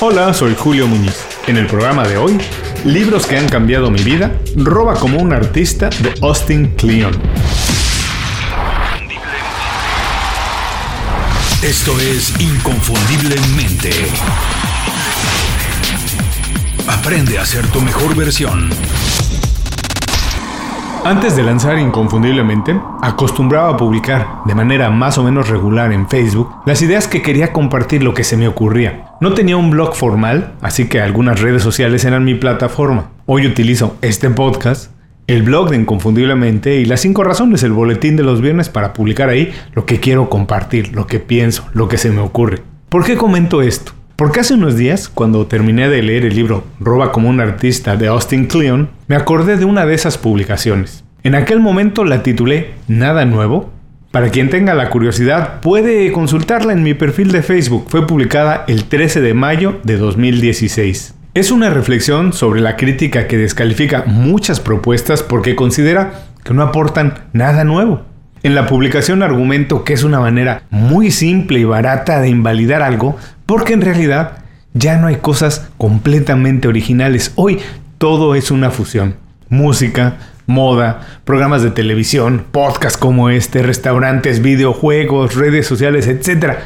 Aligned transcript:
Hola, 0.00 0.32
soy 0.32 0.54
Julio 0.54 0.86
Muñiz. 0.86 1.26
En 1.48 1.56
el 1.56 1.66
programa 1.66 2.06
de 2.06 2.16
hoy, 2.16 2.38
libros 2.84 3.26
que 3.26 3.36
han 3.36 3.48
cambiado 3.48 3.90
mi 3.90 4.00
vida, 4.00 4.30
Roba 4.54 4.94
como 4.94 5.18
un 5.18 5.32
artista 5.32 5.90
de 5.90 6.14
Austin 6.22 6.68
Kleon. 6.76 7.20
Esto 11.62 11.98
es 11.98 12.32
Inconfundiblemente. 12.38 13.90
Aprende 16.86 17.40
a 17.40 17.44
ser 17.44 17.66
tu 17.66 17.80
mejor 17.80 18.14
versión. 18.14 18.70
Antes 21.08 21.36
de 21.36 21.42
lanzar 21.42 21.78
Inconfundiblemente, 21.78 22.78
acostumbraba 23.00 23.70
a 23.70 23.76
publicar 23.78 24.42
de 24.44 24.54
manera 24.54 24.90
más 24.90 25.16
o 25.16 25.24
menos 25.24 25.48
regular 25.48 25.90
en 25.90 26.06
Facebook 26.06 26.50
las 26.66 26.82
ideas 26.82 27.08
que 27.08 27.22
quería 27.22 27.50
compartir 27.50 28.02
lo 28.02 28.12
que 28.12 28.24
se 28.24 28.36
me 28.36 28.46
ocurría. 28.46 29.06
No 29.18 29.32
tenía 29.32 29.56
un 29.56 29.70
blog 29.70 29.94
formal, 29.94 30.52
así 30.60 30.86
que 30.86 31.00
algunas 31.00 31.40
redes 31.40 31.62
sociales 31.62 32.04
eran 32.04 32.26
mi 32.26 32.34
plataforma. 32.34 33.08
Hoy 33.24 33.46
utilizo 33.46 33.96
este 34.02 34.28
podcast, 34.28 34.90
el 35.28 35.44
blog 35.44 35.70
de 35.70 35.76
Inconfundiblemente 35.76 36.76
y 36.76 36.84
las 36.84 37.00
5 37.00 37.24
razones, 37.24 37.62
el 37.62 37.72
boletín 37.72 38.16
de 38.16 38.24
los 38.24 38.42
viernes 38.42 38.68
para 38.68 38.92
publicar 38.92 39.30
ahí 39.30 39.50
lo 39.72 39.86
que 39.86 40.00
quiero 40.00 40.28
compartir, 40.28 40.94
lo 40.94 41.06
que 41.06 41.20
pienso, 41.20 41.66
lo 41.72 41.88
que 41.88 41.96
se 41.96 42.10
me 42.10 42.20
ocurre. 42.20 42.60
¿Por 42.90 43.06
qué 43.06 43.16
comento 43.16 43.62
esto? 43.62 43.92
Porque 44.18 44.40
hace 44.40 44.54
unos 44.54 44.76
días, 44.76 45.08
cuando 45.08 45.46
terminé 45.46 45.88
de 45.88 46.02
leer 46.02 46.24
el 46.24 46.34
libro 46.34 46.64
Roba 46.80 47.12
como 47.12 47.28
un 47.28 47.38
artista 47.38 47.96
de 47.96 48.08
Austin 48.08 48.46
Kleon, 48.46 48.90
me 49.06 49.14
acordé 49.14 49.56
de 49.56 49.64
una 49.64 49.86
de 49.86 49.94
esas 49.94 50.18
publicaciones. 50.18 51.04
En 51.22 51.36
aquel 51.36 51.60
momento 51.60 52.04
la 52.04 52.24
titulé 52.24 52.72
Nada 52.88 53.24
Nuevo. 53.26 53.70
Para 54.10 54.30
quien 54.30 54.50
tenga 54.50 54.74
la 54.74 54.90
curiosidad, 54.90 55.60
puede 55.60 56.10
consultarla 56.10 56.72
en 56.72 56.82
mi 56.82 56.94
perfil 56.94 57.30
de 57.30 57.42
Facebook. 57.42 57.84
Fue 57.90 58.08
publicada 58.08 58.64
el 58.66 58.86
13 58.86 59.20
de 59.20 59.34
mayo 59.34 59.78
de 59.84 59.96
2016. 59.98 61.14
Es 61.34 61.52
una 61.52 61.70
reflexión 61.70 62.32
sobre 62.32 62.60
la 62.60 62.74
crítica 62.74 63.28
que 63.28 63.38
descalifica 63.38 64.02
muchas 64.04 64.58
propuestas 64.58 65.22
porque 65.22 65.54
considera 65.54 66.24
que 66.42 66.54
no 66.54 66.64
aportan 66.64 67.28
nada 67.32 67.62
nuevo. 67.62 68.02
En 68.42 68.56
la 68.56 68.66
publicación 68.66 69.22
argumento 69.22 69.84
que 69.84 69.92
es 69.92 70.04
una 70.04 70.20
manera 70.20 70.62
muy 70.70 71.10
simple 71.10 71.58
y 71.60 71.64
barata 71.64 72.20
de 72.20 72.28
invalidar 72.28 72.82
algo 72.82 73.16
porque 73.48 73.72
en 73.72 73.80
realidad 73.80 74.44
ya 74.74 74.98
no 74.98 75.06
hay 75.06 75.16
cosas 75.16 75.70
completamente 75.78 76.68
originales. 76.68 77.32
Hoy 77.34 77.58
todo 77.96 78.34
es 78.34 78.50
una 78.50 78.70
fusión. 78.70 79.14
Música, 79.48 80.18
moda, 80.46 81.00
programas 81.24 81.62
de 81.62 81.70
televisión, 81.70 82.44
podcasts 82.52 82.98
como 82.98 83.30
este, 83.30 83.62
restaurantes, 83.62 84.42
videojuegos, 84.42 85.34
redes 85.34 85.66
sociales, 85.66 86.08
etc. 86.08 86.58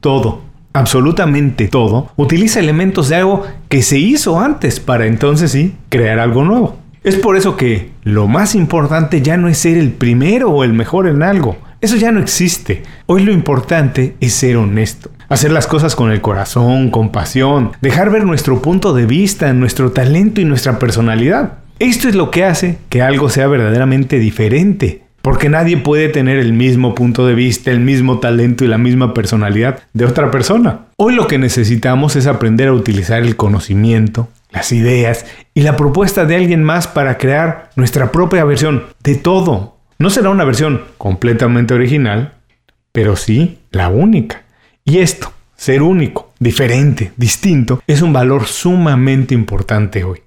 Todo, 0.00 0.40
absolutamente 0.72 1.68
todo, 1.68 2.10
utiliza 2.16 2.58
elementos 2.58 3.10
de 3.10 3.16
algo 3.16 3.46
que 3.68 3.82
se 3.82 3.98
hizo 3.98 4.40
antes 4.40 4.80
para 4.80 5.04
entonces 5.04 5.52
sí 5.52 5.76
crear 5.90 6.18
algo 6.18 6.42
nuevo. 6.42 6.78
Es 7.04 7.16
por 7.16 7.36
eso 7.36 7.58
que 7.58 7.90
lo 8.02 8.28
más 8.28 8.54
importante 8.54 9.20
ya 9.20 9.36
no 9.36 9.48
es 9.48 9.58
ser 9.58 9.76
el 9.76 9.92
primero 9.92 10.48
o 10.48 10.64
el 10.64 10.72
mejor 10.72 11.06
en 11.06 11.22
algo. 11.22 11.58
Eso 11.82 11.96
ya 11.96 12.12
no 12.12 12.20
existe. 12.20 12.82
Hoy 13.04 13.24
lo 13.24 13.32
importante 13.32 14.16
es 14.20 14.32
ser 14.32 14.56
honesto. 14.56 15.10
Hacer 15.30 15.52
las 15.52 15.68
cosas 15.68 15.94
con 15.94 16.10
el 16.10 16.20
corazón, 16.20 16.90
con 16.90 17.12
pasión. 17.12 17.70
Dejar 17.80 18.10
ver 18.10 18.24
nuestro 18.24 18.60
punto 18.60 18.92
de 18.92 19.06
vista, 19.06 19.52
nuestro 19.52 19.92
talento 19.92 20.40
y 20.40 20.44
nuestra 20.44 20.80
personalidad. 20.80 21.58
Esto 21.78 22.08
es 22.08 22.16
lo 22.16 22.32
que 22.32 22.44
hace 22.44 22.78
que 22.88 23.00
algo 23.00 23.28
sea 23.28 23.46
verdaderamente 23.46 24.18
diferente. 24.18 25.04
Porque 25.22 25.48
nadie 25.48 25.76
puede 25.76 26.08
tener 26.08 26.38
el 26.38 26.52
mismo 26.52 26.96
punto 26.96 27.28
de 27.28 27.36
vista, 27.36 27.70
el 27.70 27.78
mismo 27.78 28.18
talento 28.18 28.64
y 28.64 28.66
la 28.66 28.76
misma 28.76 29.14
personalidad 29.14 29.78
de 29.92 30.04
otra 30.04 30.32
persona. 30.32 30.86
Hoy 30.96 31.14
lo 31.14 31.28
que 31.28 31.38
necesitamos 31.38 32.16
es 32.16 32.26
aprender 32.26 32.66
a 32.66 32.72
utilizar 32.72 33.22
el 33.22 33.36
conocimiento, 33.36 34.26
las 34.50 34.72
ideas 34.72 35.26
y 35.54 35.60
la 35.60 35.76
propuesta 35.76 36.24
de 36.24 36.34
alguien 36.34 36.64
más 36.64 36.88
para 36.88 37.18
crear 37.18 37.70
nuestra 37.76 38.10
propia 38.10 38.44
versión 38.44 38.86
de 39.04 39.14
todo. 39.14 39.76
No 40.00 40.10
será 40.10 40.30
una 40.30 40.44
versión 40.44 40.82
completamente 40.98 41.72
original, 41.72 42.32
pero 42.90 43.14
sí 43.14 43.58
la 43.70 43.90
única. 43.90 44.49
Y 44.90 44.98
esto, 44.98 45.32
ser 45.54 45.82
único, 45.82 46.32
diferente, 46.40 47.12
distinto, 47.16 47.80
es 47.86 48.02
un 48.02 48.12
valor 48.12 48.46
sumamente 48.46 49.36
importante 49.36 50.02
hoy. 50.02 50.20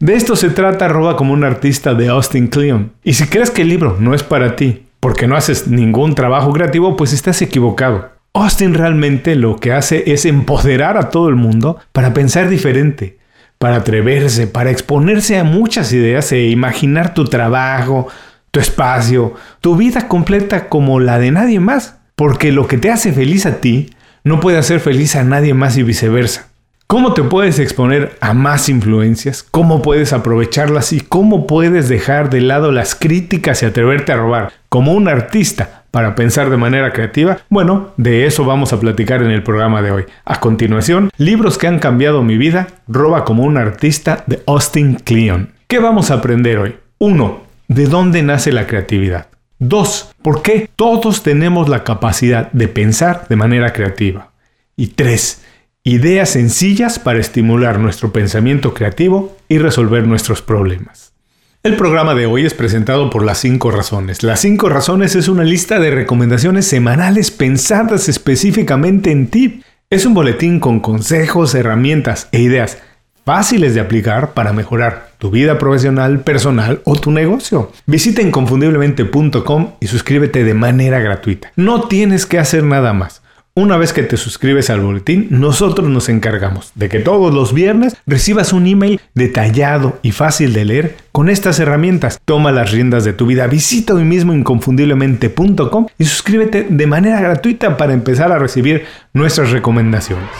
De 0.00 0.14
esto 0.16 0.34
se 0.34 0.50
trata 0.50 0.88
Roba 0.88 1.14
como 1.14 1.32
un 1.32 1.44
artista 1.44 1.94
de 1.94 2.08
Austin 2.08 2.48
Kleon. 2.48 2.90
Y 3.04 3.14
si 3.14 3.28
crees 3.28 3.52
que 3.52 3.62
el 3.62 3.68
libro 3.68 3.96
no 4.00 4.14
es 4.14 4.24
para 4.24 4.56
ti, 4.56 4.86
porque 4.98 5.28
no 5.28 5.36
haces 5.36 5.68
ningún 5.68 6.16
trabajo 6.16 6.52
creativo, 6.52 6.96
pues 6.96 7.12
estás 7.12 7.40
equivocado. 7.42 8.10
Austin 8.32 8.74
realmente 8.74 9.36
lo 9.36 9.54
que 9.54 9.72
hace 9.72 10.10
es 10.10 10.24
empoderar 10.24 10.96
a 10.96 11.10
todo 11.10 11.28
el 11.28 11.36
mundo 11.36 11.78
para 11.92 12.12
pensar 12.12 12.48
diferente, 12.48 13.18
para 13.58 13.76
atreverse, 13.76 14.48
para 14.48 14.72
exponerse 14.72 15.38
a 15.38 15.44
muchas 15.44 15.92
ideas 15.92 16.32
e 16.32 16.48
imaginar 16.48 17.14
tu 17.14 17.26
trabajo, 17.26 18.08
tu 18.50 18.58
espacio, 18.58 19.34
tu 19.60 19.76
vida 19.76 20.08
completa 20.08 20.68
como 20.68 20.98
la 20.98 21.20
de 21.20 21.30
nadie 21.30 21.60
más. 21.60 21.98
Porque 22.16 22.50
lo 22.50 22.66
que 22.66 22.78
te 22.78 22.90
hace 22.90 23.12
feliz 23.12 23.46
a 23.46 23.60
ti 23.60 23.90
no 24.24 24.40
puede 24.40 24.58
hacer 24.58 24.80
feliz 24.80 25.16
a 25.16 25.24
nadie 25.24 25.54
más 25.54 25.76
y 25.76 25.82
viceversa. 25.82 26.48
¿Cómo 26.86 27.12
te 27.12 27.22
puedes 27.22 27.58
exponer 27.58 28.16
a 28.22 28.32
más 28.32 28.70
influencias? 28.70 29.42
¿Cómo 29.42 29.82
puedes 29.82 30.14
aprovecharlas? 30.14 30.94
¿Y 30.94 31.00
cómo 31.00 31.46
puedes 31.46 31.90
dejar 31.90 32.30
de 32.30 32.40
lado 32.40 32.72
las 32.72 32.94
críticas 32.94 33.62
y 33.62 33.66
atreverte 33.66 34.12
a 34.12 34.16
robar 34.16 34.52
como 34.70 34.94
un 34.94 35.06
artista 35.06 35.84
para 35.90 36.14
pensar 36.14 36.48
de 36.48 36.56
manera 36.56 36.94
creativa? 36.94 37.40
Bueno, 37.50 37.90
de 37.98 38.24
eso 38.24 38.46
vamos 38.46 38.72
a 38.72 38.80
platicar 38.80 39.22
en 39.22 39.30
el 39.30 39.42
programa 39.42 39.82
de 39.82 39.90
hoy. 39.90 40.04
A 40.24 40.40
continuación, 40.40 41.10
libros 41.18 41.58
que 41.58 41.66
han 41.66 41.78
cambiado 41.78 42.22
mi 42.22 42.38
vida, 42.38 42.68
Roba 42.88 43.26
como 43.26 43.42
un 43.42 43.58
artista 43.58 44.24
de 44.26 44.42
Austin 44.46 44.94
Kleon. 44.94 45.50
¿Qué 45.66 45.80
vamos 45.80 46.10
a 46.10 46.14
aprender 46.14 46.56
hoy? 46.56 46.76
1. 46.96 47.40
¿De 47.68 47.84
dónde 47.84 48.22
nace 48.22 48.50
la 48.50 48.66
creatividad? 48.66 49.26
2. 49.58 50.14
¿Por 50.22 50.42
qué 50.42 50.70
todos 50.76 51.22
tenemos 51.22 51.68
la 51.68 51.84
capacidad 51.84 52.50
de 52.52 52.68
pensar 52.68 53.26
de 53.28 53.36
manera 53.36 53.72
creativa? 53.72 54.32
Y 54.76 54.88
3 54.88 55.42
Ideas 55.84 56.28
sencillas 56.28 56.98
para 56.98 57.18
estimular 57.18 57.78
nuestro 57.78 58.12
pensamiento 58.12 58.74
creativo 58.74 59.38
y 59.48 59.56
resolver 59.56 60.06
nuestros 60.06 60.42
problemas. 60.42 61.14
El 61.62 61.76
programa 61.76 62.14
de 62.14 62.26
hoy 62.26 62.44
es 62.44 62.52
presentado 62.52 63.08
por 63.08 63.24
Las 63.24 63.38
5 63.38 63.70
Razones. 63.70 64.22
Las 64.22 64.40
5 64.40 64.68
Razones 64.68 65.16
es 65.16 65.28
una 65.28 65.44
lista 65.44 65.80
de 65.80 65.90
recomendaciones 65.90 66.66
semanales 66.66 67.30
pensadas 67.30 68.10
específicamente 68.10 69.10
en 69.10 69.28
ti. 69.28 69.62
Es 69.88 70.04
un 70.04 70.12
boletín 70.12 70.60
con 70.60 70.80
consejos, 70.80 71.54
herramientas 71.54 72.28
e 72.32 72.42
ideas 72.42 72.76
fáciles 73.24 73.74
de 73.74 73.80
aplicar 73.80 74.34
para 74.34 74.52
mejorar 74.52 75.07
tu 75.18 75.30
vida 75.30 75.58
profesional, 75.58 76.20
personal 76.20 76.80
o 76.84 76.96
tu 76.96 77.10
negocio. 77.10 77.70
Visita 77.86 78.22
inconfundiblemente.com 78.22 79.72
y 79.80 79.86
suscríbete 79.88 80.44
de 80.44 80.54
manera 80.54 81.00
gratuita. 81.00 81.52
No 81.56 81.82
tienes 81.82 82.24
que 82.26 82.38
hacer 82.38 82.64
nada 82.64 82.92
más. 82.92 83.22
Una 83.58 83.76
vez 83.76 83.92
que 83.92 84.04
te 84.04 84.16
suscribes 84.16 84.70
al 84.70 84.82
boletín, 84.82 85.26
nosotros 85.30 85.88
nos 85.88 86.08
encargamos 86.08 86.70
de 86.76 86.88
que 86.88 87.00
todos 87.00 87.34
los 87.34 87.52
viernes 87.52 87.96
recibas 88.06 88.52
un 88.52 88.68
email 88.68 89.00
detallado 89.14 89.98
y 90.02 90.12
fácil 90.12 90.52
de 90.52 90.64
leer 90.64 90.96
con 91.10 91.28
estas 91.28 91.58
herramientas. 91.58 92.20
Toma 92.24 92.52
las 92.52 92.70
riendas 92.70 93.02
de 93.02 93.14
tu 93.14 93.26
vida, 93.26 93.48
visita 93.48 93.94
hoy 93.94 94.04
mismo 94.04 94.32
inconfundiblemente.com 94.32 95.88
y 95.98 96.04
suscríbete 96.04 96.68
de 96.70 96.86
manera 96.86 97.20
gratuita 97.20 97.76
para 97.76 97.94
empezar 97.94 98.30
a 98.30 98.38
recibir 98.38 98.84
nuestras 99.12 99.50
recomendaciones. 99.50 100.30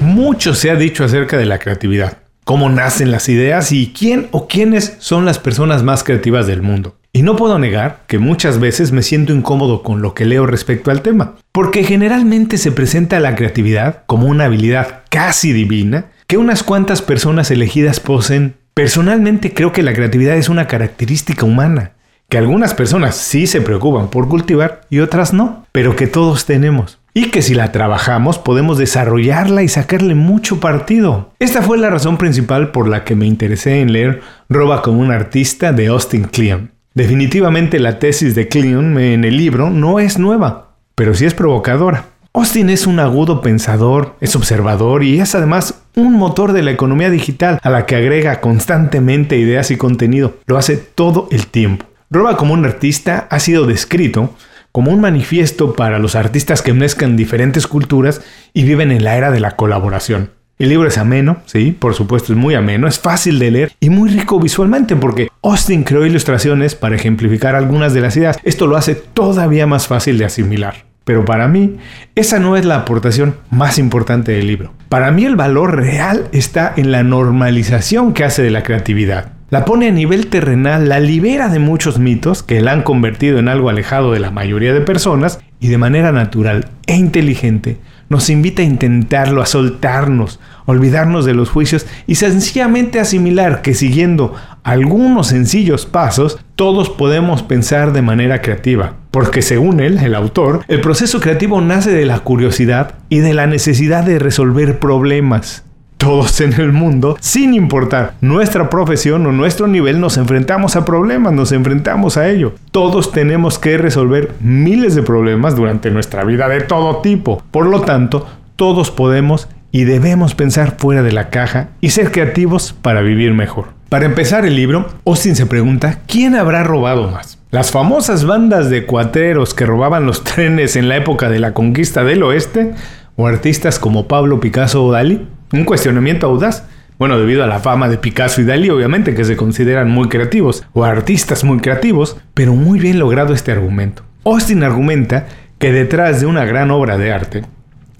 Mucho 0.00 0.54
se 0.54 0.72
ha 0.72 0.74
dicho 0.74 1.04
acerca 1.04 1.38
de 1.38 1.46
la 1.46 1.60
creatividad, 1.60 2.18
cómo 2.48 2.70
nacen 2.70 3.10
las 3.10 3.28
ideas 3.28 3.72
y 3.72 3.92
quién 3.92 4.28
o 4.30 4.48
quiénes 4.48 4.96
son 5.00 5.26
las 5.26 5.38
personas 5.38 5.82
más 5.82 6.02
creativas 6.02 6.46
del 6.46 6.62
mundo. 6.62 6.96
Y 7.12 7.20
no 7.20 7.36
puedo 7.36 7.58
negar 7.58 8.04
que 8.06 8.18
muchas 8.18 8.58
veces 8.58 8.90
me 8.90 9.02
siento 9.02 9.34
incómodo 9.34 9.82
con 9.82 10.00
lo 10.00 10.14
que 10.14 10.24
leo 10.24 10.46
respecto 10.46 10.90
al 10.90 11.02
tema, 11.02 11.34
porque 11.52 11.84
generalmente 11.84 12.56
se 12.56 12.72
presenta 12.72 13.20
la 13.20 13.34
creatividad 13.34 14.04
como 14.06 14.28
una 14.28 14.46
habilidad 14.46 15.02
casi 15.10 15.52
divina 15.52 16.06
que 16.26 16.38
unas 16.38 16.62
cuantas 16.62 17.02
personas 17.02 17.50
elegidas 17.50 18.00
poseen. 18.00 18.54
Personalmente 18.72 19.52
creo 19.52 19.72
que 19.72 19.82
la 19.82 19.92
creatividad 19.92 20.38
es 20.38 20.48
una 20.48 20.66
característica 20.68 21.44
humana, 21.44 21.92
que 22.30 22.38
algunas 22.38 22.72
personas 22.72 23.16
sí 23.16 23.46
se 23.46 23.60
preocupan 23.60 24.08
por 24.08 24.26
cultivar 24.26 24.86
y 24.88 25.00
otras 25.00 25.34
no, 25.34 25.66
pero 25.70 25.96
que 25.96 26.06
todos 26.06 26.46
tenemos. 26.46 26.97
Y 27.18 27.30
que 27.30 27.42
si 27.42 27.52
la 27.52 27.72
trabajamos 27.72 28.38
podemos 28.38 28.78
desarrollarla 28.78 29.64
y 29.64 29.68
sacarle 29.68 30.14
mucho 30.14 30.60
partido. 30.60 31.32
Esta 31.40 31.62
fue 31.62 31.76
la 31.76 31.90
razón 31.90 32.16
principal 32.16 32.70
por 32.70 32.86
la 32.86 33.02
que 33.02 33.16
me 33.16 33.26
interesé 33.26 33.80
en 33.80 33.92
leer 33.92 34.20
Roba 34.48 34.82
como 34.82 35.00
un 35.00 35.10
artista 35.10 35.72
de 35.72 35.88
Austin 35.88 36.26
Kleon. 36.26 36.70
Definitivamente 36.94 37.80
la 37.80 37.98
tesis 37.98 38.36
de 38.36 38.46
Kleon 38.46 39.00
en 39.00 39.24
el 39.24 39.36
libro 39.36 39.68
no 39.68 39.98
es 39.98 40.16
nueva, 40.16 40.76
pero 40.94 41.12
sí 41.12 41.26
es 41.26 41.34
provocadora. 41.34 42.04
Austin 42.34 42.70
es 42.70 42.86
un 42.86 43.00
agudo 43.00 43.42
pensador, 43.42 44.14
es 44.20 44.36
observador 44.36 45.02
y 45.02 45.18
es 45.18 45.34
además 45.34 45.82
un 45.96 46.12
motor 46.12 46.52
de 46.52 46.62
la 46.62 46.70
economía 46.70 47.10
digital 47.10 47.58
a 47.64 47.70
la 47.70 47.84
que 47.84 47.96
agrega 47.96 48.40
constantemente 48.40 49.38
ideas 49.38 49.72
y 49.72 49.76
contenido. 49.76 50.36
Lo 50.46 50.56
hace 50.56 50.76
todo 50.76 51.26
el 51.32 51.48
tiempo. 51.48 51.84
Roba 52.10 52.36
como 52.36 52.54
un 52.54 52.64
artista 52.64 53.26
ha 53.28 53.40
sido 53.40 53.66
descrito 53.66 54.36
como 54.72 54.90
un 54.90 55.00
manifiesto 55.00 55.74
para 55.74 55.98
los 55.98 56.14
artistas 56.14 56.62
que 56.62 56.72
mezclan 56.72 57.16
diferentes 57.16 57.66
culturas 57.66 58.20
y 58.52 58.64
viven 58.64 58.92
en 58.92 59.04
la 59.04 59.16
era 59.16 59.30
de 59.30 59.40
la 59.40 59.56
colaboración. 59.56 60.30
El 60.58 60.70
libro 60.70 60.88
es 60.88 60.98
ameno, 60.98 61.38
sí, 61.46 61.70
por 61.70 61.94
supuesto 61.94 62.32
es 62.32 62.38
muy 62.38 62.56
ameno, 62.56 62.88
es 62.88 62.98
fácil 62.98 63.38
de 63.38 63.52
leer 63.52 63.72
y 63.78 63.90
muy 63.90 64.10
rico 64.10 64.40
visualmente 64.40 64.96
porque 64.96 65.28
Austin 65.42 65.84
creó 65.84 66.04
ilustraciones 66.04 66.74
para 66.74 66.96
ejemplificar 66.96 67.54
algunas 67.54 67.94
de 67.94 68.00
las 68.00 68.16
ideas. 68.16 68.38
Esto 68.42 68.66
lo 68.66 68.76
hace 68.76 68.96
todavía 68.96 69.68
más 69.68 69.86
fácil 69.86 70.18
de 70.18 70.24
asimilar. 70.24 70.88
Pero 71.04 71.24
para 71.24 71.48
mí, 71.48 71.78
esa 72.16 72.38
no 72.38 72.56
es 72.56 72.66
la 72.66 72.76
aportación 72.76 73.36
más 73.50 73.78
importante 73.78 74.32
del 74.32 74.46
libro. 74.46 74.74
Para 74.88 75.10
mí 75.10 75.24
el 75.24 75.36
valor 75.36 75.76
real 75.76 76.28
está 76.32 76.74
en 76.76 76.92
la 76.92 77.02
normalización 77.02 78.12
que 78.12 78.24
hace 78.24 78.42
de 78.42 78.50
la 78.50 78.62
creatividad. 78.62 79.37
La 79.50 79.64
pone 79.64 79.88
a 79.88 79.92
nivel 79.92 80.26
terrenal, 80.26 80.88
la 80.88 81.00
libera 81.00 81.48
de 81.48 81.58
muchos 81.58 81.98
mitos 81.98 82.42
que 82.42 82.60
la 82.60 82.72
han 82.72 82.82
convertido 82.82 83.38
en 83.38 83.48
algo 83.48 83.70
alejado 83.70 84.12
de 84.12 84.20
la 84.20 84.30
mayoría 84.30 84.74
de 84.74 84.82
personas 84.82 85.40
y 85.58 85.68
de 85.68 85.78
manera 85.78 86.12
natural 86.12 86.68
e 86.86 86.96
inteligente 86.96 87.78
nos 88.08 88.30
invita 88.30 88.62
a 88.62 88.64
intentarlo, 88.64 89.42
a 89.42 89.46
soltarnos, 89.46 90.40
olvidarnos 90.66 91.24
de 91.24 91.34
los 91.34 91.50
juicios 91.50 91.86
y 92.06 92.14
sencillamente 92.14 93.00
asimilar 93.00 93.62
que 93.62 93.74
siguiendo 93.74 94.34
algunos 94.62 95.28
sencillos 95.28 95.86
pasos, 95.86 96.38
todos 96.54 96.90
podemos 96.90 97.42
pensar 97.42 97.92
de 97.92 98.02
manera 98.02 98.40
creativa. 98.40 98.94
Porque 99.10 99.42
según 99.42 99.80
él, 99.80 99.98
el 99.98 100.14
autor, 100.14 100.62
el 100.68 100.80
proceso 100.80 101.20
creativo 101.20 101.60
nace 101.60 101.90
de 101.90 102.06
la 102.06 102.20
curiosidad 102.20 102.94
y 103.08 103.18
de 103.18 103.34
la 103.34 103.46
necesidad 103.46 104.04
de 104.04 104.18
resolver 104.18 104.78
problemas. 104.78 105.64
Todos 105.98 106.40
en 106.40 106.54
el 106.54 106.72
mundo, 106.72 107.16
sin 107.20 107.54
importar 107.54 108.14
nuestra 108.20 108.70
profesión 108.70 109.26
o 109.26 109.32
nuestro 109.32 109.66
nivel, 109.66 110.00
nos 110.00 110.16
enfrentamos 110.16 110.76
a 110.76 110.84
problemas, 110.84 111.32
nos 111.32 111.52
enfrentamos 111.52 112.16
a 112.16 112.28
ello. 112.28 112.54
Todos 112.70 113.12
tenemos 113.12 113.58
que 113.58 113.76
resolver 113.76 114.32
miles 114.40 114.94
de 114.94 115.02
problemas 115.02 115.56
durante 115.56 115.90
nuestra 115.90 116.24
vida 116.24 116.48
de 116.48 116.60
todo 116.60 116.98
tipo. 116.98 117.42
Por 117.50 117.66
lo 117.66 117.82
tanto, 117.82 118.26
todos 118.56 118.90
podemos 118.90 119.48
y 119.72 119.84
debemos 119.84 120.34
pensar 120.34 120.76
fuera 120.78 121.02
de 121.02 121.12
la 121.12 121.30
caja 121.30 121.70
y 121.80 121.90
ser 121.90 122.12
creativos 122.12 122.72
para 122.72 123.02
vivir 123.02 123.34
mejor. 123.34 123.66
Para 123.88 124.06
empezar 124.06 124.46
el 124.46 124.54
libro, 124.54 124.86
Austin 125.04 125.34
se 125.34 125.46
pregunta 125.46 126.00
quién 126.06 126.36
habrá 126.36 126.62
robado 126.62 127.10
más. 127.10 127.38
Las 127.50 127.70
famosas 127.70 128.24
bandas 128.24 128.70
de 128.70 128.86
cuatreros 128.86 129.52
que 129.52 129.66
robaban 129.66 130.06
los 130.06 130.22
trenes 130.22 130.76
en 130.76 130.88
la 130.88 130.96
época 130.96 131.28
de 131.28 131.40
la 131.40 131.54
conquista 131.54 132.04
del 132.04 132.22
oeste, 132.22 132.74
o 133.16 133.26
artistas 133.26 133.80
como 133.80 134.06
Pablo 134.06 134.38
Picasso 134.38 134.84
o 134.84 134.92
Dalí. 134.92 135.26
Un 135.52 135.64
cuestionamiento 135.64 136.26
audaz. 136.26 136.64
Bueno, 136.98 137.18
debido 137.18 137.44
a 137.44 137.46
la 137.46 137.60
fama 137.60 137.88
de 137.88 137.96
Picasso 137.96 138.40
y 138.40 138.44
Dalí, 138.44 138.70
obviamente, 138.70 139.14
que 139.14 139.24
se 139.24 139.36
consideran 139.36 139.88
muy 139.88 140.08
creativos, 140.08 140.64
o 140.72 140.84
artistas 140.84 141.44
muy 141.44 141.58
creativos, 141.58 142.16
pero 142.34 142.54
muy 142.54 142.80
bien 142.80 142.98
logrado 142.98 143.32
este 143.32 143.52
argumento. 143.52 144.02
Austin 144.24 144.64
argumenta 144.64 145.26
que 145.58 145.72
detrás 145.72 146.20
de 146.20 146.26
una 146.26 146.44
gran 146.44 146.70
obra 146.70 146.98
de 146.98 147.12
arte, 147.12 147.44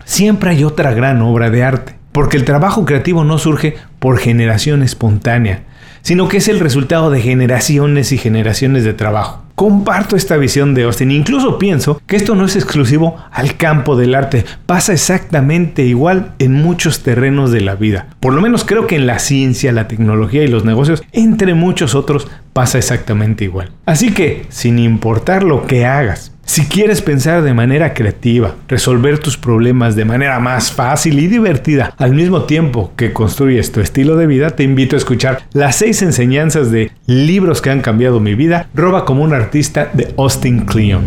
siempre 0.05 0.50
hay 0.50 0.65
otra 0.65 0.93
gran 0.93 1.23
obra 1.23 1.49
de 1.50 1.62
arte, 1.62 1.95
porque 2.12 2.37
el 2.37 2.45
trabajo 2.45 2.85
creativo 2.85 3.25
no 3.25 3.39
surge 3.39 3.77
por 3.99 4.19
generación 4.19 4.83
espontánea, 4.83 5.62
sino 6.03 6.29
que 6.29 6.39
es 6.39 6.49
el 6.49 6.61
resultado 6.61 7.11
de 7.11 7.21
generaciones 7.21 8.12
y 8.12 8.19
generaciones 8.19 8.85
de 8.85 8.95
trabajo. 8.95 9.48
Comparto 9.59 10.15
esta 10.15 10.37
visión 10.37 10.73
de 10.73 10.85
Austin, 10.85 11.11
incluso 11.11 11.59
pienso 11.59 12.01
que 12.07 12.15
esto 12.15 12.37
no 12.37 12.45
es 12.45 12.55
exclusivo 12.55 13.17
al 13.33 13.57
campo 13.57 13.97
del 13.97 14.15
arte, 14.15 14.45
pasa 14.67 14.93
exactamente 14.93 15.83
igual 15.83 16.31
en 16.39 16.53
muchos 16.53 17.03
terrenos 17.03 17.51
de 17.51 17.63
la 17.63 17.75
vida. 17.75 18.07
Por 18.21 18.35
lo 18.35 18.41
menos 18.41 18.63
creo 18.63 18.87
que 18.87 18.95
en 18.95 19.09
la 19.09 19.19
ciencia, 19.19 19.73
la 19.73 19.89
tecnología 19.89 20.45
y 20.45 20.47
los 20.47 20.65
negocios, 20.65 21.03
entre 21.11 21.55
muchos 21.55 21.97
otros, 21.97 22.29
pasa 22.53 22.79
exactamente 22.79 23.43
igual. 23.43 23.73
Así 23.85 24.15
que, 24.15 24.47
sin 24.49 24.79
importar 24.79 25.43
lo 25.43 25.67
que 25.67 25.85
hagas, 25.85 26.38
si 26.49 26.65
quieres 26.65 27.03
pensar 27.03 27.43
de 27.43 27.53
manera 27.53 27.93
creativa, 27.93 28.55
resolver 28.69 29.19
tus 29.19 29.37
problemas 29.37 29.97
de 29.97 30.06
manera 30.06 30.41
más 30.41 30.73
fácil 30.73 31.19
y 31.19 31.27
divertida, 31.27 31.93
al 31.99 32.15
mismo 32.15 32.45
tiempo 32.45 32.91
que 32.97 33.12
construyes 33.12 33.71
tu 33.71 33.81
estilo 33.81 34.17
de 34.17 34.27
vida, 34.27 34.49
te 34.50 34.62
invito 34.62 34.97
a 34.97 34.99
escuchar 34.99 35.43
las 35.53 35.77
seis 35.77 36.00
enseñanzas 36.00 36.71
de 36.71 36.91
libros 37.05 37.61
que 37.61 37.69
han 37.69 37.83
cambiado 37.83 38.19
mi 38.19 38.35
vida, 38.35 38.71
Roba 38.75 39.05
como 39.05 39.25
un 39.25 39.35
artista 39.35 39.91
de 39.93 40.15
Austin 40.17 40.61
Kleon. 40.61 41.05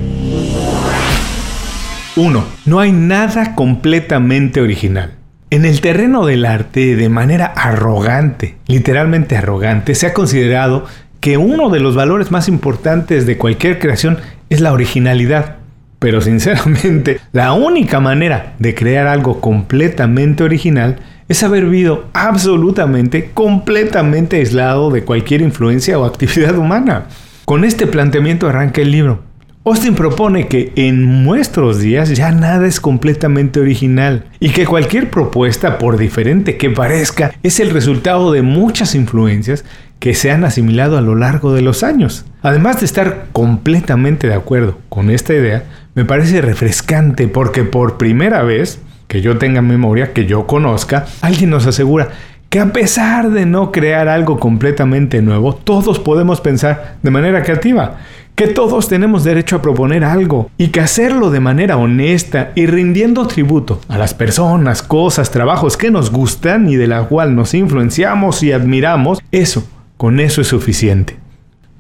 1. 2.16 2.44
No 2.68 2.80
hay 2.80 2.92
nada 2.92 3.56
completamente 3.56 4.62
original. 4.62 5.14
En 5.50 5.66
el 5.66 5.82
terreno 5.82 6.28
del 6.28 6.46
arte, 6.46 6.96
de 6.96 7.10
manera 7.10 7.48
arrogante, 7.48 8.58
literalmente 8.68 9.38
arrogante, 9.38 9.96
se 9.96 10.06
ha 10.06 10.14
considerado 10.14 10.86
que 11.22 11.38
uno 11.38 11.70
de 11.70 11.80
los 11.80 11.96
valores 11.96 12.32
más 12.32 12.48
importantes 12.48 13.28
de 13.28 13.38
cualquier 13.38 13.78
creación 13.78 14.18
es 14.52 14.60
la 14.62 14.74
originalidad. 14.74 15.56
Pero 15.98 16.22
sinceramente, 16.22 17.20
la 17.32 17.54
única 17.54 18.00
manera 18.00 18.54
de 18.60 18.76
crear 18.76 19.08
algo 19.08 19.40
completamente 19.40 20.44
original 20.44 20.98
es 21.30 21.42
haber 21.42 21.66
vivido 21.66 22.06
absolutamente, 22.14 23.32
completamente 23.34 24.36
aislado 24.36 24.92
de 24.92 25.04
cualquier 25.04 25.42
influencia 25.42 25.98
o 25.98 26.06
actividad 26.06 26.58
humana. 26.58 27.06
Con 27.46 27.64
este 27.64 27.88
planteamiento 27.88 28.48
arranca 28.48 28.82
el 28.82 28.92
libro. 28.92 29.32
Austin 29.64 29.94
propone 29.94 30.48
que 30.48 30.74
en 30.76 31.24
nuestros 31.24 31.80
días 31.80 32.10
ya 32.10 32.32
nada 32.32 32.66
es 32.66 32.80
completamente 32.80 33.60
original 33.60 34.26
y 34.40 34.50
que 34.50 34.66
cualquier 34.66 35.12
propuesta, 35.12 35.78
por 35.78 35.98
diferente 35.98 36.58
que 36.58 36.72
parezca, 36.72 37.32
es 37.44 37.60
el 37.60 37.70
resultado 37.70 38.32
de 38.32 38.42
muchas 38.42 38.96
influencias 38.96 39.64
que 40.02 40.16
se 40.16 40.32
han 40.32 40.44
asimilado 40.44 40.98
a 40.98 41.02
lo 41.02 41.16
largo 41.16 41.54
de 41.54 41.62
los 41.62 41.84
años. 41.84 42.26
Además 42.42 42.80
de 42.80 42.88
estar 42.88 43.28
completamente 43.32 44.28
de 44.28 44.34
acuerdo 44.34 44.80
con 44.90 45.12
esta 45.12 45.32
idea, 45.32 45.64
me 45.94 46.06
parece 46.06 46.42
refrescante 46.42 47.28
porque 47.28 47.64
por 47.64 48.00
primera 48.00 48.42
vez, 48.42 48.82
que 49.08 49.22
yo 49.22 49.38
tenga 49.38 49.62
memoria, 49.62 50.12
que 50.12 50.26
yo 50.26 50.48
conozca, 50.48 51.06
alguien 51.22 51.52
nos 51.52 51.68
asegura 51.68 52.10
que 52.50 52.60
a 52.60 52.74
pesar 52.74 53.30
de 53.30 53.46
no 53.46 53.72
crear 53.72 54.08
algo 54.08 54.40
completamente 54.40 55.22
nuevo, 55.22 55.54
todos 55.54 56.00
podemos 56.00 56.42
pensar 56.42 56.98
de 57.04 57.12
manera 57.12 57.44
creativa, 57.44 57.98
que 58.34 58.48
todos 58.48 58.88
tenemos 58.88 59.24
derecho 59.24 59.58
a 59.58 59.62
proponer 59.62 60.04
algo 60.04 60.50
y 60.58 60.70
que 60.70 60.80
hacerlo 60.80 61.30
de 61.30 61.42
manera 61.42 61.78
honesta 61.78 62.54
y 62.56 62.66
rindiendo 62.66 63.28
tributo 63.28 63.80
a 63.88 64.00
las 64.00 64.16
personas, 64.16 64.82
cosas, 64.82 65.30
trabajos 65.30 65.78
que 65.78 65.92
nos 65.92 66.12
gustan 66.12 66.68
y 66.68 66.76
de 66.76 66.88
la 66.88 67.04
cual 67.04 67.36
nos 67.36 67.54
influenciamos 67.54 68.42
y 68.42 68.52
admiramos, 68.52 69.20
eso 69.32 69.64
con 70.02 70.20
eso 70.20 70.42
es 70.42 70.48
suficiente. 70.48 71.16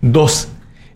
2. 0.02 0.48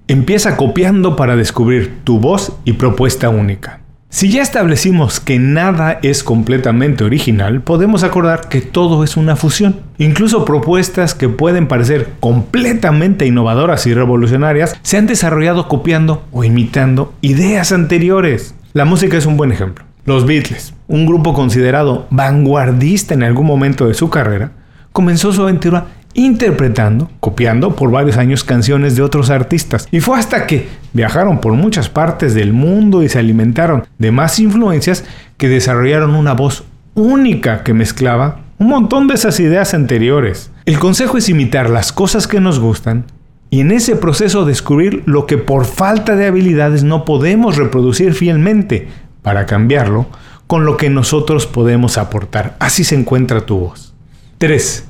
Empieza 0.07 0.57
copiando 0.57 1.15
para 1.15 1.35
descubrir 1.35 2.01
tu 2.03 2.19
voz 2.19 2.55
y 2.65 2.73
propuesta 2.73 3.29
única. 3.29 3.79
Si 4.09 4.29
ya 4.29 4.43
establecimos 4.43 5.19
que 5.19 5.39
nada 5.39 5.97
es 6.03 6.23
completamente 6.23 7.03
original, 7.03 7.63
podemos 7.63 8.03
acordar 8.03 8.47
que 8.47 8.61
todo 8.61 9.03
es 9.03 9.17
una 9.17 9.35
fusión. 9.35 9.79
Incluso 9.97 10.45
propuestas 10.45 11.15
que 11.15 11.27
pueden 11.27 11.67
parecer 11.67 12.11
completamente 12.19 13.25
innovadoras 13.25 13.87
y 13.87 13.95
revolucionarias 13.95 14.77
se 14.83 14.97
han 14.97 15.07
desarrollado 15.07 15.67
copiando 15.67 16.23
o 16.31 16.43
imitando 16.43 17.11
ideas 17.21 17.71
anteriores. 17.71 18.53
La 18.73 18.85
música 18.85 19.17
es 19.17 19.25
un 19.25 19.35
buen 19.35 19.51
ejemplo. 19.51 19.83
Los 20.05 20.27
Beatles, 20.27 20.75
un 20.87 21.07
grupo 21.07 21.33
considerado 21.33 22.05
vanguardista 22.11 23.15
en 23.15 23.23
algún 23.23 23.47
momento 23.47 23.87
de 23.87 23.95
su 23.95 24.11
carrera, 24.11 24.51
comenzó 24.91 25.33
su 25.33 25.41
aventura 25.41 25.87
interpretando, 26.15 27.11
copiando 27.19 27.75
por 27.75 27.91
varios 27.91 28.17
años 28.17 28.43
canciones 28.43 28.95
de 28.95 29.03
otros 29.03 29.29
artistas. 29.29 29.87
Y 29.91 29.99
fue 29.99 30.17
hasta 30.17 30.47
que 30.47 30.67
viajaron 30.93 31.39
por 31.39 31.53
muchas 31.53 31.89
partes 31.89 32.33
del 32.33 32.53
mundo 32.53 33.03
y 33.03 33.09
se 33.09 33.19
alimentaron 33.19 33.85
de 33.99 34.11
más 34.11 34.39
influencias 34.39 35.03
que 35.37 35.49
desarrollaron 35.49 36.15
una 36.15 36.33
voz 36.33 36.63
única 36.95 37.63
que 37.63 37.73
mezclaba 37.73 38.39
un 38.57 38.69
montón 38.69 39.07
de 39.07 39.15
esas 39.15 39.39
ideas 39.39 39.73
anteriores. 39.73 40.51
El 40.65 40.79
consejo 40.79 41.17
es 41.17 41.29
imitar 41.29 41.69
las 41.69 41.91
cosas 41.91 42.27
que 42.27 42.39
nos 42.39 42.59
gustan 42.59 43.05
y 43.49 43.59
en 43.59 43.71
ese 43.71 43.97
proceso 43.97 44.45
descubrir 44.45 45.03
lo 45.05 45.25
que 45.25 45.37
por 45.37 45.65
falta 45.65 46.15
de 46.15 46.25
habilidades 46.25 46.83
no 46.83 47.05
podemos 47.05 47.57
reproducir 47.57 48.13
fielmente 48.13 48.87
para 49.21 49.45
cambiarlo 49.45 50.07
con 50.47 50.65
lo 50.65 50.77
que 50.77 50.89
nosotros 50.89 51.45
podemos 51.45 51.97
aportar. 51.97 52.55
Así 52.59 52.83
se 52.83 52.95
encuentra 52.95 53.45
tu 53.45 53.57
voz. 53.57 53.93
3. 54.37 54.85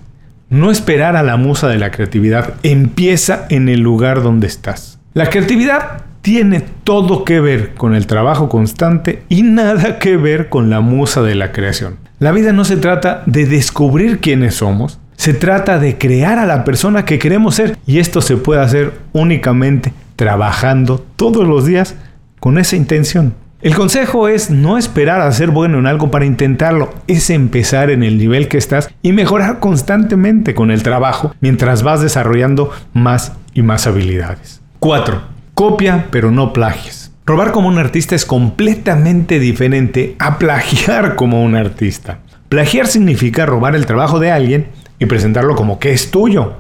No 0.50 0.72
esperar 0.72 1.16
a 1.16 1.24
la 1.24 1.38
musa 1.38 1.68
de 1.68 1.78
la 1.78 1.92
creatividad. 1.92 2.54
Empieza 2.64 3.46
en 3.50 3.68
el 3.68 3.80
lugar 3.80 4.22
donde 4.22 4.48
estás. 4.48 5.00
La 5.14 5.30
creatividad 5.30 6.04
tiene 6.22 6.64
todo 6.84 7.24
que 7.24 7.40
ver 7.40 7.74
con 7.76 7.96
el 7.96 8.08
trabajo 8.08 8.50
constante 8.50 9.24
y 9.30 9.44
nada 9.44 10.00
que 10.00 10.18
ver 10.18 10.50
con 10.50 10.70
la 10.70 10.82
musa 10.82 11.22
de 11.22 11.36
la 11.36 11.52
creación. 11.52 11.98
La 12.20 12.32
vida 12.32 12.52
no 12.52 12.66
se 12.66 12.78
trata 12.78 13.24
de 13.26 13.46
descubrir 13.46 14.20
quiénes 14.20 14.56
somos, 14.56 15.00
se 15.18 15.34
trata 15.34 15.80
de 15.80 15.98
crear 15.98 16.40
a 16.40 16.46
la 16.46 16.64
persona 16.64 17.06
que 17.06 17.20
queremos 17.20 17.56
ser 17.56 17.78
y 17.86 18.00
esto 18.00 18.22
se 18.22 18.38
puede 18.38 18.62
hacer 18.62 18.94
únicamente 19.14 19.94
trabajando 20.16 21.04
todos 21.16 21.48
los 21.48 21.66
días 21.66 21.96
con 22.40 22.58
esa 22.58 22.76
intención. 22.76 23.36
El 23.62 23.74
consejo 23.74 24.28
es 24.28 24.52
no 24.52 24.78
esperar 24.78 25.22
a 25.22 25.32
ser 25.32 25.50
bueno 25.50 25.80
en 25.80 25.88
algo 25.88 26.12
para 26.12 26.26
intentarlo, 26.26 26.94
es 27.08 27.30
empezar 27.30 27.90
en 27.90 28.04
el 28.04 28.18
nivel 28.18 28.50
que 28.50 28.58
estás 28.58 28.90
y 29.02 29.14
mejorar 29.14 29.60
constantemente 29.60 30.54
con 30.54 30.72
el 30.72 30.84
trabajo 30.84 31.34
mientras 31.40 31.82
vas 31.82 32.02
desarrollando 32.02 32.70
más 32.94 33.32
y 33.54 33.62
más 33.62 33.88
habilidades. 33.88 34.62
4. 34.80 35.22
Copia 35.54 36.08
pero 36.12 36.32
no 36.32 36.52
plagies. 36.52 37.14
Robar 37.26 37.54
como 37.54 37.70
un 37.70 37.80
artista 37.80 38.14
es 38.14 38.26
completamente 38.26 39.40
diferente 39.40 40.18
a 40.20 40.38
plagiar 40.38 41.16
como 41.16 41.42
un 41.42 41.56
artista. 41.56 42.20
Plagiar 42.50 42.88
significa 42.88 43.46
robar 43.46 43.74
el 43.76 43.86
trabajo 43.86 44.20
de 44.20 44.32
alguien 44.32 44.68
y 45.00 45.06
presentarlo 45.06 45.56
como 45.56 45.80
que 45.80 45.94
es 45.94 46.12
tuyo. 46.12 46.58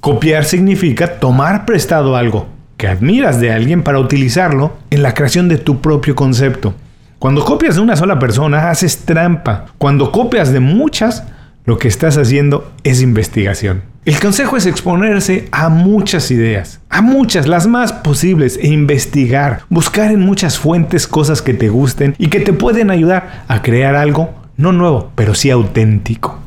Copiar 0.00 0.44
significa 0.44 1.20
tomar 1.20 1.64
prestado 1.64 2.16
algo 2.16 2.53
que 2.76 2.88
admiras 2.88 3.40
de 3.40 3.52
alguien 3.52 3.82
para 3.82 3.98
utilizarlo 3.98 4.76
en 4.90 5.02
la 5.02 5.14
creación 5.14 5.48
de 5.48 5.58
tu 5.58 5.80
propio 5.80 6.14
concepto. 6.14 6.74
Cuando 7.18 7.44
copias 7.44 7.76
de 7.76 7.80
una 7.80 7.96
sola 7.96 8.18
persona, 8.18 8.70
haces 8.70 8.98
trampa. 8.98 9.66
Cuando 9.78 10.12
copias 10.12 10.52
de 10.52 10.60
muchas, 10.60 11.24
lo 11.64 11.78
que 11.78 11.88
estás 11.88 12.18
haciendo 12.18 12.72
es 12.82 13.00
investigación. 13.00 13.82
El 14.04 14.20
consejo 14.20 14.58
es 14.58 14.66
exponerse 14.66 15.48
a 15.50 15.70
muchas 15.70 16.30
ideas, 16.30 16.80
a 16.90 17.00
muchas, 17.00 17.46
las 17.46 17.66
más 17.66 17.90
posibles, 17.90 18.58
e 18.60 18.68
investigar, 18.68 19.62
buscar 19.70 20.10
en 20.10 20.20
muchas 20.20 20.58
fuentes 20.58 21.06
cosas 21.06 21.40
que 21.40 21.54
te 21.54 21.70
gusten 21.70 22.14
y 22.18 22.26
que 22.26 22.40
te 22.40 22.52
pueden 22.52 22.90
ayudar 22.90 23.44
a 23.48 23.62
crear 23.62 23.94
algo 23.94 24.34
no 24.58 24.72
nuevo, 24.72 25.10
pero 25.14 25.34
sí 25.34 25.50
auténtico. 25.50 26.38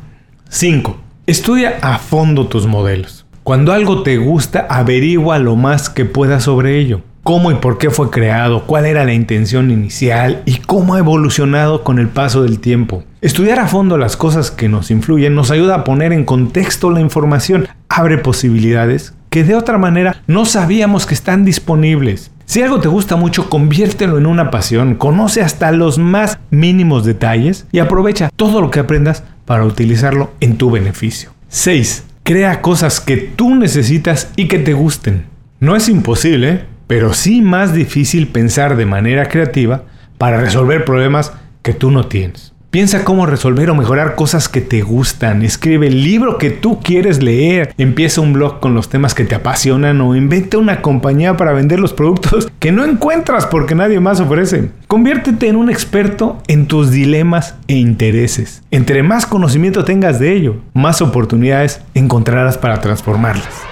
5. 0.48 0.96
Estudia 1.26 1.78
a 1.82 1.98
fondo 1.98 2.46
tus 2.46 2.66
modelos. 2.66 3.17
Cuando 3.48 3.72
algo 3.72 4.02
te 4.02 4.18
gusta, 4.18 4.66
averigua 4.68 5.38
lo 5.38 5.56
más 5.56 5.88
que 5.88 6.04
puedas 6.04 6.42
sobre 6.42 6.78
ello 6.78 7.00
cómo 7.22 7.50
y 7.50 7.54
por 7.54 7.78
qué 7.78 7.88
fue 7.88 8.10
creado, 8.10 8.64
cuál 8.66 8.84
era 8.84 9.06
la 9.06 9.14
intención 9.14 9.70
inicial 9.70 10.42
y 10.44 10.56
cómo 10.58 10.94
ha 10.94 10.98
evolucionado 10.98 11.82
con 11.82 11.98
el 11.98 12.08
paso 12.08 12.42
del 12.42 12.58
tiempo. 12.58 13.04
Estudiar 13.22 13.58
a 13.58 13.66
fondo 13.66 13.96
las 13.96 14.18
cosas 14.18 14.50
que 14.50 14.68
nos 14.68 14.90
influyen 14.90 15.34
nos 15.34 15.50
ayuda 15.50 15.76
a 15.76 15.84
poner 15.84 16.12
en 16.12 16.26
contexto 16.26 16.90
la 16.90 17.00
información, 17.00 17.68
abre 17.88 18.18
posibilidades 18.18 19.14
que 19.30 19.44
de 19.44 19.54
otra 19.54 19.78
manera 19.78 20.22
no 20.26 20.44
sabíamos 20.44 21.06
que 21.06 21.14
están 21.14 21.46
disponibles. 21.46 22.30
Si 22.44 22.60
algo 22.60 22.80
te 22.80 22.88
gusta 22.88 23.16
mucho, 23.16 23.48
conviértelo 23.48 24.18
en 24.18 24.26
una 24.26 24.50
pasión, 24.50 24.94
conoce 24.94 25.40
hasta 25.40 25.72
los 25.72 25.96
más 25.96 26.38
mínimos 26.50 27.06
detalles 27.06 27.66
y 27.72 27.78
aprovecha 27.78 28.28
todo 28.36 28.60
lo 28.60 28.70
que 28.70 28.80
aprendas 28.80 29.24
para 29.46 29.64
utilizarlo 29.64 30.32
en 30.40 30.58
tu 30.58 30.70
beneficio. 30.70 31.30
6. 31.48 32.07
Crea 32.28 32.60
cosas 32.60 33.00
que 33.00 33.16
tú 33.16 33.54
necesitas 33.54 34.30
y 34.36 34.48
que 34.48 34.58
te 34.58 34.74
gusten. 34.74 35.24
No 35.60 35.76
es 35.76 35.88
imposible, 35.88 36.66
pero 36.86 37.14
sí 37.14 37.40
más 37.40 37.72
difícil 37.72 38.28
pensar 38.28 38.76
de 38.76 38.84
manera 38.84 39.30
creativa 39.30 39.84
para 40.18 40.38
resolver 40.38 40.84
problemas 40.84 41.32
que 41.62 41.72
tú 41.72 41.90
no 41.90 42.04
tienes. 42.06 42.52
Piensa 42.70 43.02
cómo 43.02 43.24
resolver 43.24 43.70
o 43.70 43.74
mejorar 43.74 44.14
cosas 44.14 44.46
que 44.46 44.60
te 44.60 44.82
gustan. 44.82 45.40
Escribe 45.42 45.86
el 45.86 46.04
libro 46.04 46.36
que 46.36 46.50
tú 46.50 46.80
quieres 46.82 47.22
leer. 47.22 47.72
Empieza 47.78 48.20
un 48.20 48.34
blog 48.34 48.60
con 48.60 48.74
los 48.74 48.90
temas 48.90 49.14
que 49.14 49.24
te 49.24 49.34
apasionan 49.34 50.02
o 50.02 50.14
inventa 50.14 50.58
una 50.58 50.82
compañía 50.82 51.38
para 51.38 51.54
vender 51.54 51.80
los 51.80 51.94
productos 51.94 52.52
que 52.58 52.70
no 52.70 52.84
encuentras 52.84 53.46
porque 53.46 53.74
nadie 53.74 54.00
más 54.00 54.20
ofrece. 54.20 54.68
Conviértete 54.86 55.48
en 55.48 55.56
un 55.56 55.70
experto 55.70 56.42
en 56.46 56.66
tus 56.66 56.90
dilemas 56.90 57.54
e 57.68 57.76
intereses. 57.76 58.62
Entre 58.70 59.02
más 59.02 59.24
conocimiento 59.24 59.84
tengas 59.84 60.20
de 60.20 60.34
ello, 60.34 60.56
más 60.74 61.00
oportunidades 61.00 61.80
encontrarás 61.94 62.58
para 62.58 62.82
transformarlas. 62.82 63.62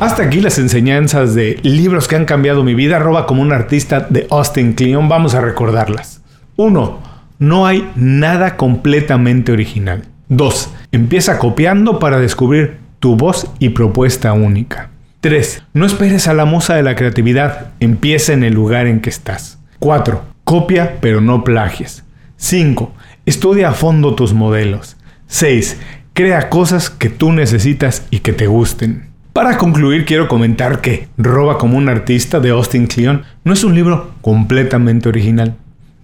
Hasta 0.00 0.24
aquí 0.24 0.42
las 0.42 0.58
enseñanzas 0.58 1.34
de 1.34 1.58
libros 1.62 2.08
que 2.08 2.16
han 2.16 2.26
cambiado 2.26 2.62
mi 2.62 2.74
vida, 2.74 2.96
arroba 2.96 3.26
como 3.26 3.40
un 3.40 3.52
artista 3.54 4.06
de 4.10 4.26
Austin 4.28 4.74
Kleon. 4.74 5.08
Vamos 5.08 5.34
a 5.34 5.40
recordarlas. 5.40 6.20
1. 6.56 7.05
No 7.38 7.66
hay 7.66 7.90
nada 7.96 8.56
completamente 8.56 9.52
original. 9.52 10.04
2. 10.28 10.70
Empieza 10.92 11.38
copiando 11.38 11.98
para 11.98 12.18
descubrir 12.18 12.78
tu 12.98 13.16
voz 13.16 13.50
y 13.58 13.70
propuesta 13.70 14.32
única. 14.32 14.90
3. 15.20 15.64
No 15.74 15.86
esperes 15.86 16.28
a 16.28 16.34
la 16.34 16.44
musa 16.44 16.74
de 16.74 16.82
la 16.82 16.96
creatividad, 16.96 17.72
empieza 17.80 18.32
en 18.32 18.42
el 18.42 18.54
lugar 18.54 18.86
en 18.86 19.00
que 19.00 19.10
estás. 19.10 19.58
4. 19.80 20.22
Copia 20.44 20.96
pero 21.00 21.20
no 21.20 21.44
plagies. 21.44 22.04
5. 22.36 22.92
Estudia 23.26 23.68
a 23.68 23.72
fondo 23.72 24.14
tus 24.14 24.32
modelos. 24.32 24.96
6. 25.26 25.78
Crea 26.14 26.48
cosas 26.48 26.88
que 26.88 27.10
tú 27.10 27.32
necesitas 27.32 28.06
y 28.10 28.20
que 28.20 28.32
te 28.32 28.46
gusten. 28.46 29.10
Para 29.32 29.58
concluir, 29.58 30.06
quiero 30.06 30.28
comentar 30.28 30.80
que 30.80 31.08
Roba 31.18 31.58
como 31.58 31.76
un 31.76 31.90
artista 31.90 32.40
de 32.40 32.50
Austin 32.50 32.86
Kleon 32.86 33.24
no 33.44 33.52
es 33.52 33.64
un 33.64 33.74
libro 33.74 34.14
completamente 34.22 35.10
original. 35.10 35.56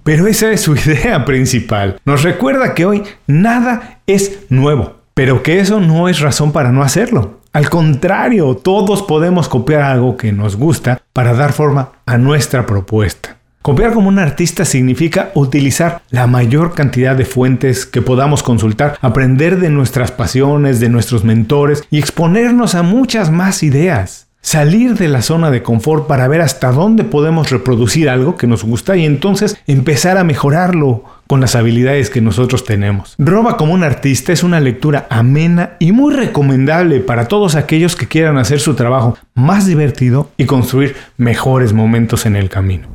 Pero 0.04 0.26
esa 0.26 0.50
es 0.50 0.60
su 0.60 0.74
idea 0.76 1.24
principal. 1.24 2.00
Nos 2.04 2.22
recuerda 2.22 2.74
que 2.74 2.84
hoy 2.84 3.02
nada 3.26 4.00
es 4.06 4.40
nuevo, 4.48 4.96
pero 5.14 5.42
que 5.42 5.60
eso 5.60 5.80
no 5.80 6.08
es 6.08 6.20
razón 6.20 6.52
para 6.52 6.72
no 6.72 6.82
hacerlo. 6.82 7.40
Al 7.52 7.68
contrario, 7.68 8.56
todos 8.56 9.02
podemos 9.02 9.48
copiar 9.48 9.82
algo 9.82 10.16
que 10.16 10.32
nos 10.32 10.56
gusta 10.56 11.02
para 11.12 11.34
dar 11.34 11.52
forma 11.52 11.90
a 12.06 12.16
nuestra 12.16 12.64
propuesta. 12.64 13.36
Copiar 13.60 13.92
como 13.92 14.08
un 14.08 14.18
artista 14.18 14.64
significa 14.64 15.30
utilizar 15.34 16.02
la 16.10 16.26
mayor 16.26 16.74
cantidad 16.74 17.14
de 17.14 17.24
fuentes 17.24 17.86
que 17.86 18.02
podamos 18.02 18.42
consultar, 18.42 18.98
aprender 19.02 19.60
de 19.60 19.70
nuestras 19.70 20.10
pasiones, 20.10 20.80
de 20.80 20.88
nuestros 20.88 21.22
mentores 21.22 21.84
y 21.88 22.00
exponernos 22.00 22.74
a 22.74 22.82
muchas 22.82 23.30
más 23.30 23.62
ideas. 23.62 24.26
Salir 24.44 24.94
de 24.94 25.06
la 25.06 25.22
zona 25.22 25.52
de 25.52 25.62
confort 25.62 26.08
para 26.08 26.26
ver 26.26 26.40
hasta 26.40 26.72
dónde 26.72 27.04
podemos 27.04 27.50
reproducir 27.50 28.10
algo 28.10 28.36
que 28.36 28.48
nos 28.48 28.64
gusta 28.64 28.96
y 28.96 29.06
entonces 29.06 29.56
empezar 29.68 30.18
a 30.18 30.24
mejorarlo 30.24 31.04
con 31.28 31.40
las 31.40 31.54
habilidades 31.54 32.10
que 32.10 32.20
nosotros 32.20 32.64
tenemos. 32.64 33.14
Roba 33.18 33.56
como 33.56 33.72
un 33.72 33.84
artista 33.84 34.32
es 34.32 34.42
una 34.42 34.58
lectura 34.58 35.06
amena 35.10 35.76
y 35.78 35.92
muy 35.92 36.12
recomendable 36.12 36.98
para 36.98 37.28
todos 37.28 37.54
aquellos 37.54 37.94
que 37.94 38.08
quieran 38.08 38.36
hacer 38.36 38.58
su 38.58 38.74
trabajo 38.74 39.16
más 39.34 39.64
divertido 39.66 40.28
y 40.36 40.44
construir 40.44 40.96
mejores 41.16 41.72
momentos 41.72 42.26
en 42.26 42.34
el 42.34 42.50
camino. 42.50 42.88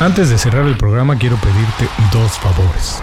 Antes 0.00 0.30
de 0.30 0.38
cerrar 0.38 0.66
el 0.66 0.78
programa 0.78 1.18
quiero 1.18 1.36
pedirte 1.36 1.86
dos 2.12 2.32
favores. 2.38 3.02